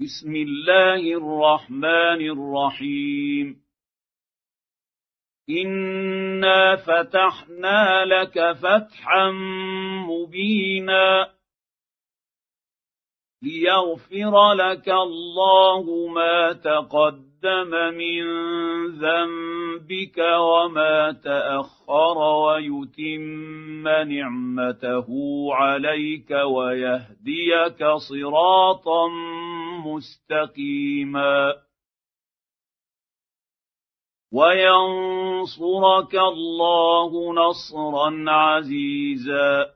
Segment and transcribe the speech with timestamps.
[0.00, 3.62] بسم الله الرحمن الرحيم.
[5.50, 9.30] انا فتحنا لك فتحا
[10.08, 11.32] مبينا
[13.42, 17.35] ليغفر لك الله ما تقدم
[17.94, 18.24] من
[18.86, 25.06] ذنبك وما تاخر ويتم نعمته
[25.54, 29.08] عليك ويهديك صراطا
[29.86, 31.54] مستقيما
[34.32, 39.75] وينصرك الله نصرا عزيزا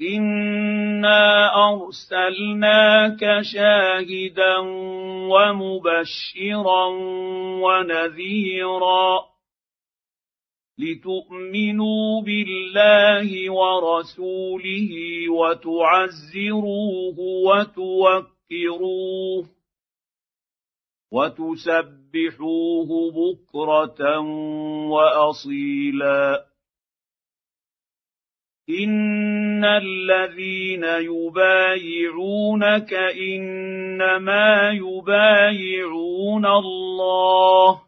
[0.00, 4.58] انا ارسلناك شاهدا
[5.30, 6.86] ومبشرا
[7.62, 9.24] ونذيرا
[10.78, 14.90] لتؤمنوا بالله ورسوله
[15.30, 19.44] وتعزروه وتوكروه
[21.12, 24.18] وتسبحوه بكره
[24.88, 26.53] واصيلا
[28.68, 31.74] ان الذين يبايعونك
[32.94, 37.82] انما يبايعون الله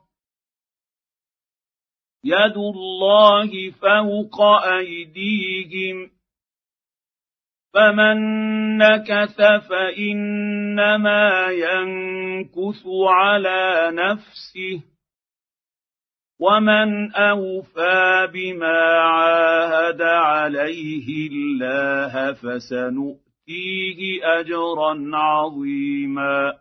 [2.25, 6.11] يد الله فوق ايديهم
[7.75, 8.19] فمن
[8.77, 9.37] نكث
[9.69, 14.96] فانما ينكث على نفسه
[16.41, 26.55] ومن اوفى بما عاهد عليه الله فسنؤتيه اجرا عظيما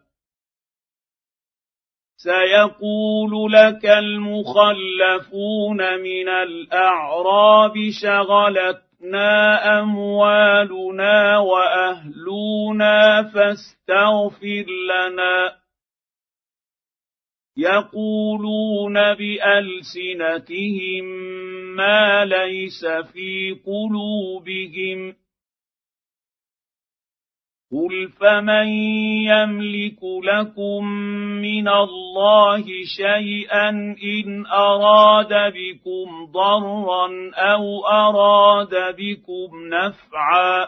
[2.18, 9.34] سيقول لك المخلفون من الاعراب شغلتنا
[9.80, 15.65] اموالنا واهلنا فاستغفر لنا
[17.58, 21.06] يقولون بألسنتهم
[21.76, 25.16] ما ليس في قلوبهم.
[27.72, 28.68] قل فمن
[29.28, 30.86] يملك لكم
[31.42, 32.66] من الله
[32.98, 33.70] شيئا
[34.04, 40.68] إن أراد بكم ضرا أو أراد بكم نفعا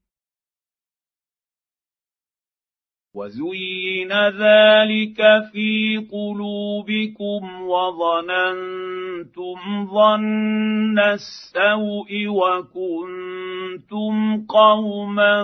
[3.15, 5.19] وزين ذلك
[5.51, 14.13] في قلوبكم وظننتم ظن السوء وكنتم
[14.45, 15.43] قوما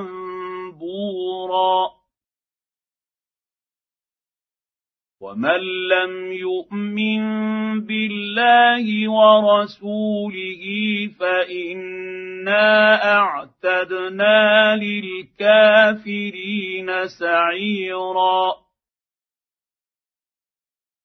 [0.79, 1.96] بورا
[5.21, 7.21] ومن لم يؤمن
[7.81, 10.63] بالله ورسوله
[11.19, 16.27] فانا اعتدنا للكافرين
[17.07, 18.53] سعيرا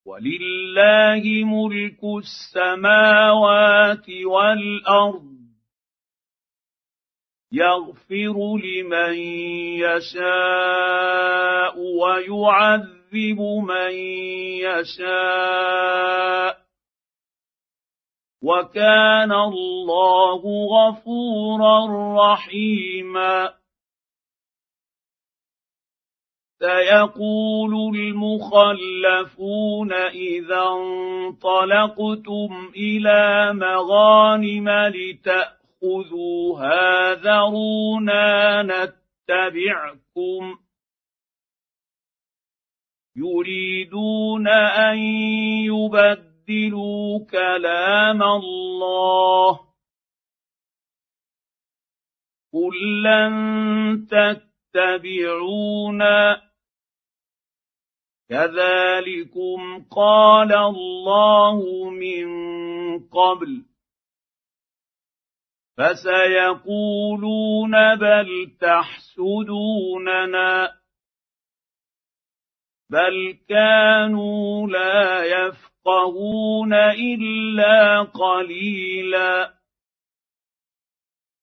[0.06, 5.41] ولله ملك السماوات والارض
[7.52, 9.14] يغفر لمن
[9.84, 13.92] يشاء ويعذب يعذب من
[14.64, 16.62] يشاء
[18.42, 23.52] وكان الله غفورا رحيما
[26.58, 34.68] سيقول المخلفون اذا انطلقتم إلى مغانم
[35.82, 40.58] لتاخذوها ذرونا نتبعكم
[43.16, 44.98] يريدون ان
[45.66, 49.60] يبدلوا كلام الله
[52.52, 54.06] قل لن
[54.74, 56.42] تتبعونا
[58.30, 62.28] كذلكم قال الله من
[63.08, 63.71] قبل
[65.78, 70.02] فسيقولون بل تحسدوننا
[72.90, 79.61] بل كانوا لا يفقهون إلا قليلا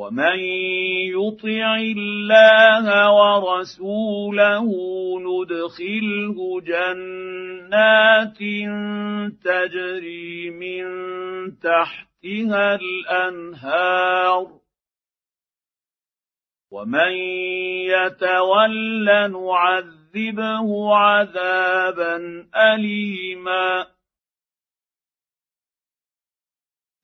[0.00, 0.38] ومن
[1.12, 4.66] يطع الله ورسوله
[5.20, 8.38] ندخله جنات
[9.44, 10.84] تجري من
[11.58, 14.46] تحتها الانهار
[16.70, 17.12] ومن
[17.92, 22.16] يتول نعذبه عذابا
[22.56, 23.86] اليما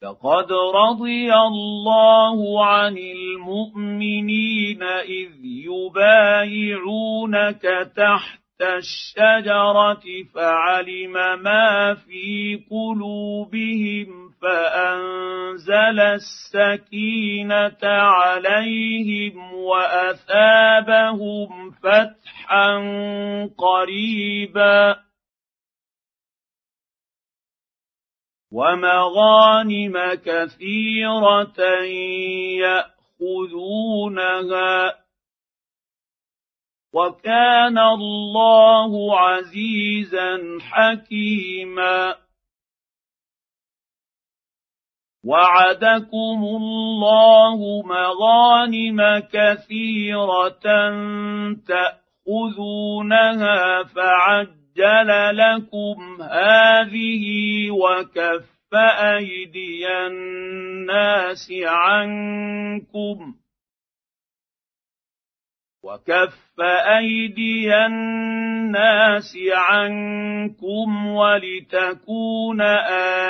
[0.07, 5.31] لقد رضي الله عن المؤمنين اذ
[5.67, 7.63] يبايعونك
[7.97, 10.03] تحت الشجره
[10.35, 20.91] فعلم ما في قلوبهم فانزل السكينه عليهم واثابهم
[21.71, 22.79] فتحا
[23.59, 25.06] قريبا
[28.53, 31.61] ومغانم كثيرة
[33.21, 34.95] يأخذونها.
[36.93, 42.17] وكان الله عزيزا حكيما.
[45.25, 50.67] وعدكم الله مغانم كثيرة
[52.27, 57.25] تأخذونها فعجل لكم هذه
[57.71, 63.35] وكف أيدي الناس عنكم
[65.83, 66.61] وكف
[66.99, 72.61] أيدي الناس عنكم ولتكون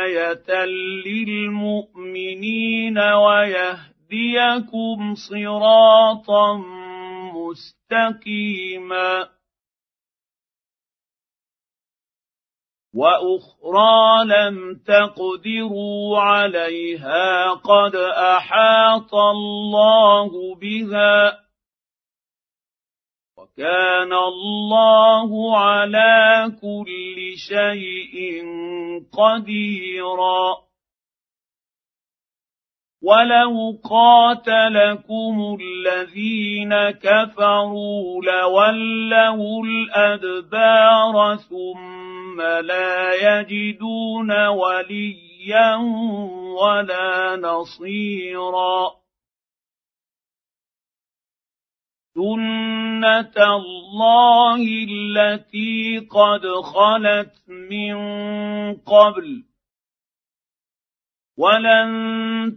[0.00, 0.64] آية
[1.06, 3.94] للمؤمنين ويهديكم
[5.14, 6.85] صراطا
[7.50, 9.28] مستقيما.
[12.94, 17.96] وأخرى لم تقدروا عليها قد
[18.36, 21.40] أحاط الله بها.
[23.38, 28.44] وكان الله على كل شيء
[29.12, 30.65] قديرا.
[33.06, 45.76] ولو قاتلكم الذين كفروا لولوا الادبار ثم لا يجدون وليا
[46.62, 48.90] ولا نصيرا
[52.14, 57.96] سنه الله التي قد خلت من
[58.74, 59.44] قبل
[61.36, 61.90] ولن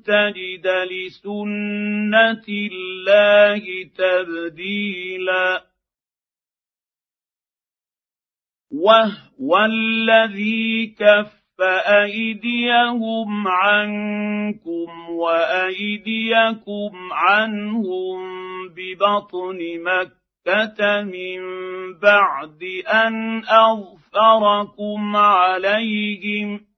[0.05, 3.63] تجد لسنة الله
[3.97, 5.63] تبديلا.
[8.71, 18.19] وهو الذي كف فأيديهم عنكم وأيديكم عنهم
[18.69, 21.39] ببطن مكة من
[21.99, 26.68] بعد أن أظفركم عليهم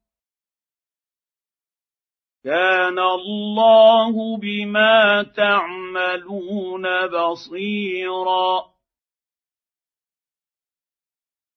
[2.45, 8.71] كان الله بما تعملون بصيرا.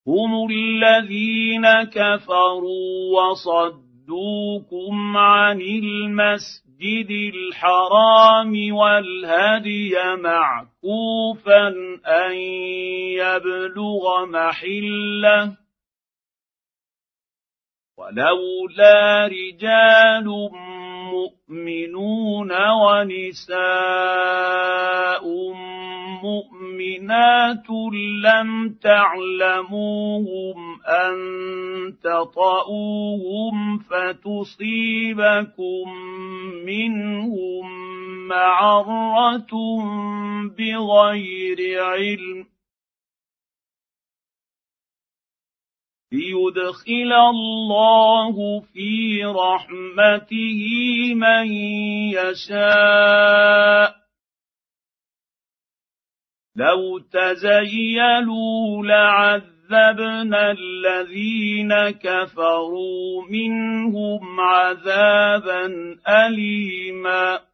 [0.06, 11.68] هم الذين كفروا وصدوكم عن المسجد الحرام والهدي معكوفا
[12.06, 12.34] أن
[13.16, 15.63] يبلغ محلة
[17.98, 20.50] ولولا رجال
[21.14, 22.50] مؤمنون
[22.82, 23.54] ونساء
[26.22, 27.68] مؤمنات
[28.24, 28.48] لم
[28.82, 30.58] تعلموهم
[30.88, 31.14] أن
[32.04, 35.84] تطئوهم فتصيبكم
[36.64, 37.64] منهم
[38.28, 39.52] معرة
[40.58, 42.53] بغير علم
[46.14, 50.60] ليدخل الله في رحمته
[51.14, 51.46] من
[52.14, 53.94] يشاء
[56.56, 65.66] لو تزيلوا لعذبنا الذين كفروا منهم عذابا
[66.08, 67.53] اليما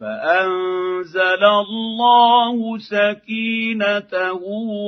[0.00, 4.40] فأنزل الله سكينته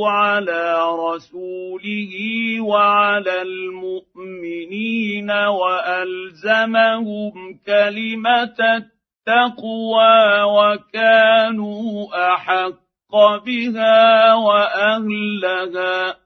[0.09, 2.15] على رسوله
[2.61, 7.33] وعلى المؤمنين وألزمهم
[7.67, 16.17] كلمة التقوى وكانوا أحق بها وأهلها.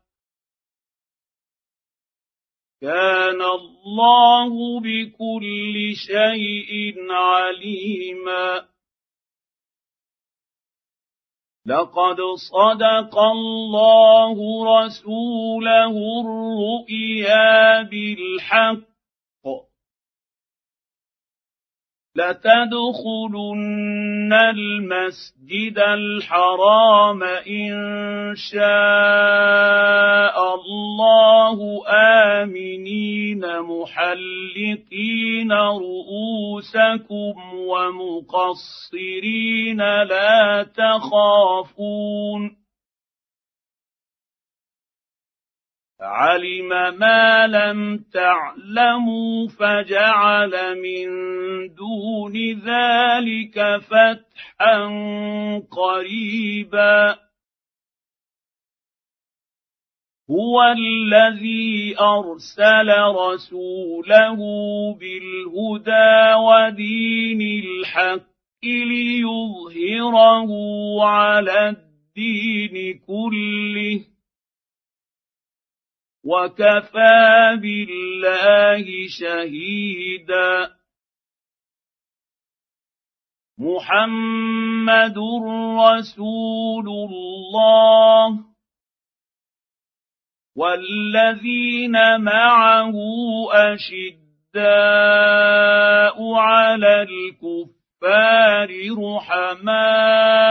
[2.83, 8.74] كان الله بكل شيء عليما.
[11.67, 12.17] لقد
[12.53, 18.94] صدق الله رسوله الرؤيا بالحق.
[22.17, 23.53] لتدخلن
[24.33, 27.75] المسجد الحرام إن
[28.37, 28.65] شاء
[30.55, 31.59] الله
[32.43, 37.35] آمنين محلقين رؤوسكم
[38.35, 42.64] ومقصرين لا تخافون
[46.05, 46.69] علم
[46.99, 51.09] ما لم تعلموا فجعل من
[51.75, 52.33] دون
[52.67, 54.89] ذلك فتحا
[55.71, 57.17] قريبا
[60.31, 64.37] هو الذي ارسل رسوله
[65.01, 70.51] بالهدى ودين الحق ليظهره
[71.05, 74.14] على الدين كله
[76.25, 80.71] وكفى بالله شهيدا
[83.59, 85.19] محمد
[85.79, 88.45] رسول الله
[90.57, 92.95] والذين معه
[93.53, 94.65] اشداء
[96.35, 100.45] على الكفار رحماء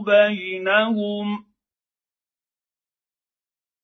[0.00, 1.49] بينهم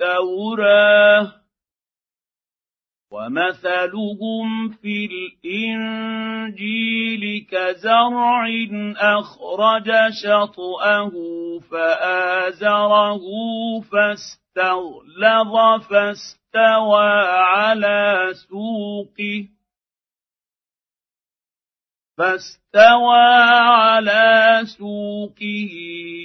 [0.00, 1.32] التوراة
[3.10, 5.06] ومثلهم في
[5.44, 8.46] الإنجيل كزرع
[8.96, 9.90] أخرج
[10.22, 11.10] شطأه
[11.70, 13.24] فآزره
[13.80, 15.54] فاستغلظ
[15.90, 19.53] فاستوى على سوقه
[22.18, 23.26] فاستوى
[23.60, 25.70] على سوقه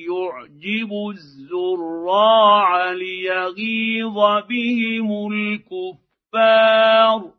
[0.10, 4.18] يعجب الزراع ليغيظ
[4.50, 7.39] بهم الكفار.